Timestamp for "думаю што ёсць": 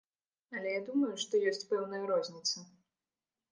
0.87-1.63